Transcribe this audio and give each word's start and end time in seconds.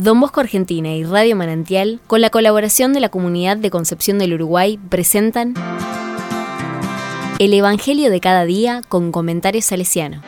Don 0.00 0.20
Bosco 0.20 0.38
Argentina 0.38 0.94
y 0.94 1.02
Radio 1.02 1.34
Manantial, 1.34 1.98
con 2.06 2.20
la 2.20 2.30
colaboración 2.30 2.92
de 2.92 3.00
la 3.00 3.08
Comunidad 3.08 3.56
de 3.56 3.68
Concepción 3.68 4.20
del 4.20 4.34
Uruguay, 4.34 4.78
presentan 4.88 5.54
El 7.40 7.52
Evangelio 7.52 8.08
de 8.08 8.20
cada 8.20 8.44
día 8.44 8.82
con 8.88 9.10
comentarios 9.10 9.64
salesiano. 9.64 10.22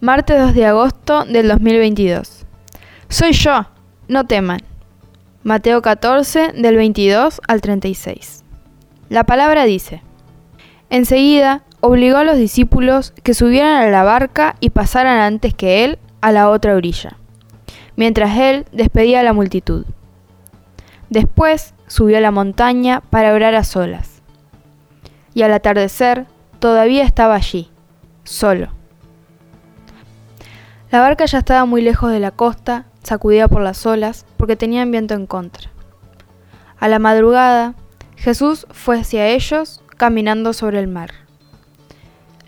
Martes 0.00 0.38
2 0.38 0.54
de 0.54 0.64
agosto 0.64 1.24
del 1.26 1.48
2022. 1.48 2.46
Soy 3.10 3.32
yo, 3.32 3.66
no 4.08 4.24
teman. 4.26 4.60
Mateo 5.44 5.82
14 5.82 6.52
del 6.56 6.76
22 6.76 7.42
al 7.46 7.60
36. 7.60 8.44
La 9.10 9.24
palabra 9.24 9.64
dice, 9.64 10.00
Enseguida 10.88 11.64
obligó 11.80 12.16
a 12.16 12.24
los 12.24 12.38
discípulos 12.38 13.12
que 13.22 13.34
subieran 13.34 13.82
a 13.82 13.90
la 13.90 14.04
barca 14.04 14.56
y 14.60 14.70
pasaran 14.70 15.18
antes 15.18 15.52
que 15.52 15.84
él 15.84 15.98
a 16.22 16.32
la 16.32 16.48
otra 16.48 16.74
orilla, 16.74 17.18
mientras 17.94 18.38
él 18.38 18.64
despedía 18.72 19.20
a 19.20 19.22
la 19.22 19.34
multitud. 19.34 19.84
Después 21.10 21.74
subió 21.88 22.16
a 22.16 22.22
la 22.22 22.30
montaña 22.30 23.02
para 23.10 23.34
orar 23.34 23.54
a 23.54 23.64
solas. 23.64 24.22
Y 25.34 25.42
al 25.42 25.52
atardecer 25.52 26.24
todavía 26.58 27.04
estaba 27.04 27.34
allí, 27.34 27.68
solo. 28.22 28.68
La 30.90 31.00
barca 31.00 31.26
ya 31.26 31.40
estaba 31.40 31.66
muy 31.66 31.82
lejos 31.82 32.10
de 32.10 32.20
la 32.20 32.30
costa, 32.30 32.86
sacudida 33.04 33.48
por 33.48 33.62
las 33.62 33.86
olas, 33.86 34.26
porque 34.36 34.56
tenían 34.56 34.90
viento 34.90 35.14
en 35.14 35.26
contra. 35.26 35.70
A 36.78 36.88
la 36.88 36.98
madrugada, 36.98 37.74
Jesús 38.16 38.66
fue 38.70 38.98
hacia 38.98 39.28
ellos 39.28 39.82
caminando 39.96 40.52
sobre 40.52 40.80
el 40.80 40.88
mar. 40.88 41.12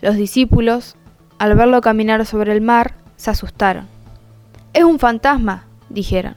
Los 0.01 0.15
discípulos, 0.15 0.95
al 1.39 1.55
verlo 1.55 1.81
caminar 1.81 2.25
sobre 2.25 2.51
el 2.51 2.61
mar, 2.61 2.95
se 3.15 3.31
asustaron. 3.31 3.87
Es 4.73 4.83
un 4.83 4.99
fantasma, 4.99 5.65
dijeron, 5.89 6.35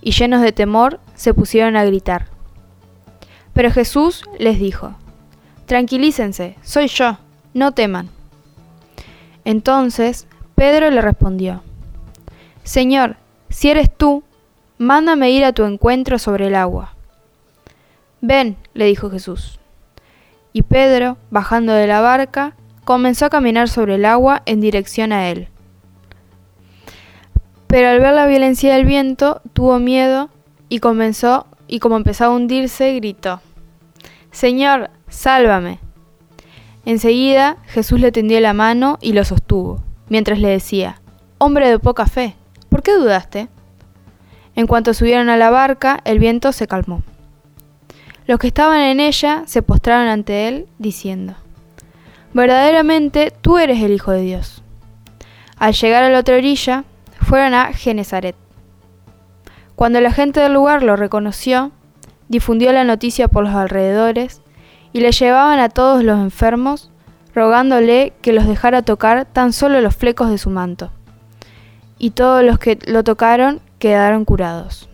y 0.00 0.12
llenos 0.12 0.42
de 0.42 0.52
temor 0.52 1.00
se 1.14 1.34
pusieron 1.34 1.76
a 1.76 1.84
gritar. 1.84 2.26
Pero 3.52 3.70
Jesús 3.70 4.24
les 4.38 4.58
dijo, 4.58 4.94
Tranquilícense, 5.66 6.56
soy 6.62 6.88
yo, 6.88 7.18
no 7.52 7.72
teman. 7.72 8.08
Entonces 9.44 10.26
Pedro 10.54 10.90
le 10.90 11.00
respondió, 11.00 11.62
Señor, 12.64 13.16
si 13.50 13.70
eres 13.70 13.94
tú, 13.94 14.22
mándame 14.78 15.30
ir 15.30 15.44
a 15.44 15.52
tu 15.52 15.64
encuentro 15.64 16.18
sobre 16.18 16.48
el 16.48 16.54
agua. 16.54 16.94
Ven, 18.20 18.56
le 18.74 18.86
dijo 18.86 19.10
Jesús. 19.10 19.58
Y 20.52 20.62
Pedro, 20.62 21.18
bajando 21.30 21.72
de 21.72 21.86
la 21.86 22.00
barca, 22.00 22.56
comenzó 22.84 23.26
a 23.26 23.30
caminar 23.30 23.68
sobre 23.68 23.96
el 23.96 24.04
agua 24.04 24.42
en 24.46 24.60
dirección 24.60 25.12
a 25.12 25.28
él. 25.28 25.48
Pero 27.66 27.88
al 27.88 28.00
ver 28.00 28.14
la 28.14 28.26
violencia 28.26 28.74
del 28.74 28.86
viento, 28.86 29.42
tuvo 29.52 29.78
miedo 29.78 30.30
y 30.68 30.80
comenzó, 30.80 31.46
y 31.66 31.80
como 31.80 31.96
empezó 31.96 32.24
a 32.24 32.30
hundirse, 32.30 32.94
gritó, 32.94 33.40
Señor, 34.30 34.90
sálvame. 35.08 35.80
Enseguida 36.86 37.58
Jesús 37.66 38.00
le 38.00 38.12
tendió 38.12 38.40
la 38.40 38.54
mano 38.54 38.98
y 39.02 39.12
lo 39.12 39.24
sostuvo 39.24 39.82
mientras 40.08 40.38
le 40.38 40.48
decía, 40.48 41.00
Hombre 41.36 41.68
de 41.68 41.78
poca 41.78 42.06
fe, 42.06 42.34
¿por 42.68 42.82
qué 42.82 42.92
dudaste? 42.94 43.48
En 44.54 44.66
cuanto 44.66 44.94
subieron 44.94 45.28
a 45.28 45.36
la 45.36 45.50
barca, 45.50 46.00
el 46.04 46.18
viento 46.18 46.52
se 46.52 46.66
calmó. 46.66 47.02
Los 48.26 48.38
que 48.38 48.48
estaban 48.48 48.80
en 48.80 49.00
ella 49.00 49.44
se 49.46 49.62
postraron 49.62 50.08
ante 50.08 50.48
él, 50.48 50.66
diciendo, 50.78 51.34
Verdaderamente 52.34 53.32
tú 53.40 53.58
eres 53.58 53.82
el 53.82 53.92
Hijo 53.92 54.12
de 54.12 54.22
Dios. 54.22 54.62
Al 55.58 55.74
llegar 55.74 56.04
a 56.04 56.10
la 56.10 56.20
otra 56.20 56.36
orilla, 56.36 56.84
fueron 57.20 57.54
a 57.54 57.72
Genezaret. 57.72 58.36
Cuando 59.76 60.00
la 60.00 60.12
gente 60.12 60.40
del 60.40 60.54
lugar 60.54 60.82
lo 60.82 60.96
reconoció, 60.96 61.72
difundió 62.28 62.72
la 62.72 62.84
noticia 62.84 63.28
por 63.28 63.44
los 63.44 63.54
alrededores 63.54 64.42
y 64.92 65.00
le 65.00 65.12
llevaban 65.12 65.58
a 65.58 65.68
todos 65.68 66.02
los 66.04 66.18
enfermos 66.18 66.90
rogándole 67.34 68.12
que 68.20 68.32
los 68.32 68.46
dejara 68.46 68.82
tocar 68.82 69.24
tan 69.24 69.52
solo 69.52 69.80
los 69.80 69.94
flecos 69.94 70.30
de 70.30 70.38
su 70.38 70.50
manto. 70.50 70.90
Y 71.98 72.10
todos 72.10 72.44
los 72.44 72.58
que 72.58 72.78
lo 72.86 73.02
tocaron 73.04 73.60
quedaron 73.78 74.24
curados. 74.24 74.88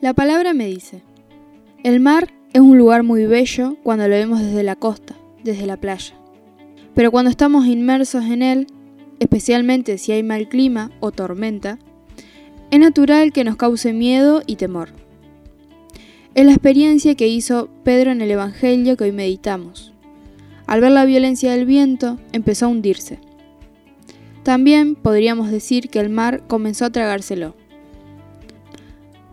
La 0.00 0.12
palabra 0.12 0.52
me 0.52 0.66
dice, 0.66 1.02
el 1.82 1.98
mar 1.98 2.30
es 2.52 2.60
un 2.60 2.76
lugar 2.76 3.02
muy 3.02 3.24
bello 3.24 3.76
cuando 3.82 4.06
lo 4.06 4.14
vemos 4.14 4.38
desde 4.38 4.62
la 4.62 4.76
costa, 4.76 5.14
desde 5.42 5.66
la 5.66 5.78
playa. 5.78 6.14
Pero 6.94 7.10
cuando 7.10 7.30
estamos 7.30 7.66
inmersos 7.66 8.24
en 8.24 8.42
él, 8.42 8.66
especialmente 9.18 9.98
si 9.98 10.12
hay 10.12 10.22
mal 10.22 10.48
clima 10.48 10.90
o 11.00 11.10
tormenta, 11.10 11.78
es 12.70 12.80
natural 12.80 13.32
que 13.32 13.44
nos 13.44 13.56
cause 13.56 13.92
miedo 13.92 14.42
y 14.46 14.56
temor. 14.56 14.90
Es 16.34 16.44
la 16.46 16.52
experiencia 16.52 17.14
que 17.14 17.28
hizo 17.28 17.68
Pedro 17.84 18.10
en 18.10 18.20
el 18.20 18.30
Evangelio 18.30 18.96
que 18.96 19.04
hoy 19.04 19.12
meditamos. 19.12 19.92
Al 20.66 20.80
ver 20.80 20.92
la 20.92 21.04
violencia 21.04 21.52
del 21.52 21.66
viento, 21.66 22.18
empezó 22.32 22.66
a 22.66 22.68
hundirse. 22.68 23.20
También 24.42 24.94
podríamos 24.94 25.50
decir 25.50 25.88
que 25.88 26.00
el 26.00 26.10
mar 26.10 26.42
comenzó 26.46 26.86
a 26.86 26.90
tragárselo. 26.90 27.54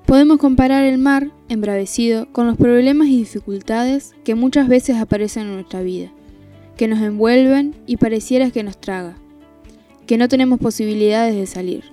Podemos 0.06 0.38
comparar 0.38 0.84
el 0.84 0.98
mar, 0.98 1.32
embravecido, 1.50 2.32
con 2.32 2.48
los 2.48 2.58
problemas 2.58 3.08
y 3.08 3.18
dificultades 3.18 4.14
que 4.24 4.36
muchas 4.36 4.68
veces 4.68 4.98
aparecen 4.98 5.48
en 5.48 5.54
nuestra 5.54 5.82
vida, 5.82 6.12
que 6.78 6.88
nos 6.88 7.02
envuelven 7.02 7.76
y 7.86 7.98
pareciera 7.98 8.52
que 8.52 8.64
nos 8.64 8.80
traga, 8.80 9.16
que 10.08 10.18
no 10.18 10.28
tenemos 10.28 10.60
posibilidades 10.60 11.36
de 11.36 11.46
salir. 11.46 11.84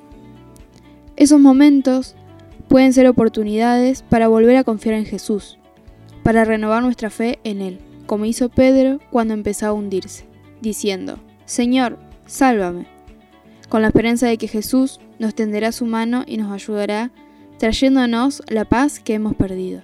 Esos 1.16 1.40
momentos 1.40 2.14
pueden 2.68 2.92
ser 2.92 3.06
oportunidades 3.08 4.02
para 4.02 4.28
volver 4.28 4.56
a 4.56 4.64
confiar 4.64 4.94
en 4.94 5.06
Jesús, 5.06 5.58
para 6.22 6.44
renovar 6.44 6.82
nuestra 6.82 7.10
fe 7.10 7.38
en 7.44 7.60
Él, 7.60 7.78
como 8.06 8.24
hizo 8.24 8.48
Pedro 8.48 9.00
cuando 9.10 9.34
empezó 9.34 9.66
a 9.66 9.72
hundirse, 9.72 10.26
diciendo, 10.60 11.18
Señor, 11.44 11.98
sálvame, 12.26 12.86
con 13.68 13.82
la 13.82 13.88
esperanza 13.88 14.26
de 14.26 14.38
que 14.38 14.48
Jesús 14.48 15.00
nos 15.18 15.34
tenderá 15.34 15.72
su 15.72 15.86
mano 15.86 16.24
y 16.26 16.36
nos 16.36 16.52
ayudará 16.52 17.10
trayéndonos 17.58 18.42
la 18.48 18.64
paz 18.64 19.00
que 19.00 19.14
hemos 19.14 19.34
perdido. 19.34 19.82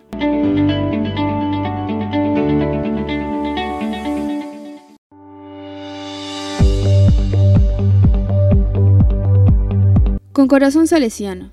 Con 10.35 10.49
corazón 10.49 10.89
salesiano. 10.89 11.53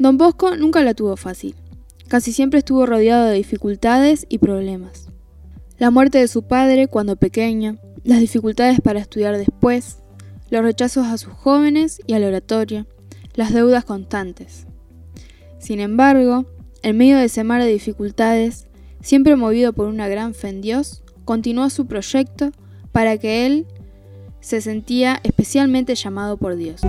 Don 0.00 0.18
Bosco 0.18 0.56
nunca 0.56 0.82
la 0.82 0.94
tuvo 0.94 1.16
fácil. 1.16 1.54
Casi 2.08 2.32
siempre 2.32 2.58
estuvo 2.58 2.84
rodeado 2.84 3.26
de 3.26 3.34
dificultades 3.34 4.26
y 4.28 4.38
problemas. 4.38 5.06
La 5.78 5.92
muerte 5.92 6.18
de 6.18 6.26
su 6.26 6.42
padre 6.42 6.88
cuando 6.88 7.14
pequeño, 7.14 7.78
las 8.02 8.18
dificultades 8.18 8.80
para 8.80 8.98
estudiar 8.98 9.38
después, 9.38 9.98
los 10.50 10.64
rechazos 10.64 11.06
a 11.06 11.18
sus 11.18 11.34
jóvenes 11.34 12.00
y 12.04 12.14
al 12.14 12.24
oratorio, 12.24 12.88
las 13.34 13.54
deudas 13.54 13.84
constantes. 13.84 14.66
Sin 15.60 15.78
embargo, 15.78 16.46
en 16.82 16.96
medio 16.96 17.18
de 17.18 17.26
ese 17.26 17.44
mar 17.44 17.62
de 17.62 17.68
dificultades, 17.68 18.66
siempre 19.02 19.36
movido 19.36 19.72
por 19.72 19.86
una 19.86 20.08
gran 20.08 20.34
fe 20.34 20.48
en 20.48 20.62
Dios, 20.62 21.04
continuó 21.24 21.70
su 21.70 21.86
proyecto 21.86 22.50
para 22.90 23.18
que 23.18 23.46
él 23.46 23.68
se 24.40 24.60
sentía 24.60 25.20
especialmente 25.22 25.94
llamado 25.94 26.36
por 26.38 26.56
Dios. 26.56 26.80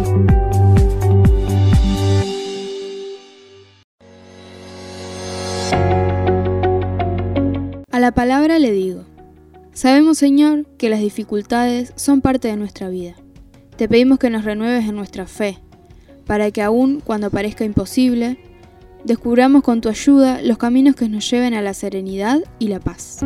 La 8.07 8.13
palabra 8.13 8.57
le 8.57 8.71
digo, 8.71 9.03
sabemos 9.73 10.17
Señor 10.17 10.65
que 10.77 10.87
las 10.87 11.01
dificultades 11.01 11.91
son 11.97 12.21
parte 12.21 12.47
de 12.47 12.55
nuestra 12.55 12.87
vida. 12.87 13.15
Te 13.75 13.89
pedimos 13.89 14.17
que 14.17 14.29
nos 14.29 14.45
renueves 14.45 14.87
en 14.87 14.95
nuestra 14.95 15.27
fe, 15.27 15.57
para 16.25 16.49
que 16.51 16.61
aun 16.61 17.01
cuando 17.01 17.29
parezca 17.29 17.65
imposible, 17.65 18.37
descubramos 19.03 19.61
con 19.61 19.81
tu 19.81 19.89
ayuda 19.89 20.41
los 20.41 20.57
caminos 20.57 20.95
que 20.95 21.09
nos 21.09 21.29
lleven 21.29 21.53
a 21.53 21.61
la 21.61 21.73
serenidad 21.73 22.39
y 22.59 22.69
la 22.69 22.79
paz. 22.79 23.25